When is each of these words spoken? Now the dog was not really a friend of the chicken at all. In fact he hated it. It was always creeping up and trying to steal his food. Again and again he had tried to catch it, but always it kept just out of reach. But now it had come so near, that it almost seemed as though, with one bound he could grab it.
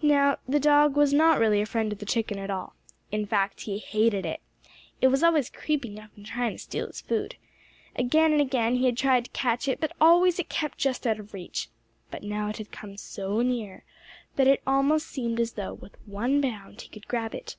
Now 0.00 0.38
the 0.48 0.58
dog 0.58 0.96
was 0.96 1.12
not 1.12 1.38
really 1.38 1.60
a 1.60 1.66
friend 1.66 1.92
of 1.92 1.98
the 1.98 2.06
chicken 2.06 2.38
at 2.38 2.48
all. 2.48 2.72
In 3.12 3.26
fact 3.26 3.64
he 3.64 3.76
hated 3.76 4.24
it. 4.24 4.40
It 5.02 5.08
was 5.08 5.22
always 5.22 5.50
creeping 5.50 5.98
up 6.00 6.08
and 6.16 6.24
trying 6.24 6.52
to 6.52 6.58
steal 6.58 6.86
his 6.86 7.02
food. 7.02 7.36
Again 7.94 8.32
and 8.32 8.40
again 8.40 8.76
he 8.76 8.86
had 8.86 8.96
tried 8.96 9.26
to 9.26 9.30
catch 9.32 9.68
it, 9.68 9.78
but 9.78 9.92
always 10.00 10.38
it 10.38 10.48
kept 10.48 10.78
just 10.78 11.06
out 11.06 11.20
of 11.20 11.34
reach. 11.34 11.68
But 12.10 12.22
now 12.22 12.48
it 12.48 12.56
had 12.56 12.72
come 12.72 12.96
so 12.96 13.42
near, 13.42 13.84
that 14.36 14.48
it 14.48 14.62
almost 14.66 15.06
seemed 15.08 15.38
as 15.38 15.52
though, 15.52 15.74
with 15.74 15.98
one 16.06 16.40
bound 16.40 16.80
he 16.80 16.88
could 16.88 17.06
grab 17.06 17.34
it. 17.34 17.56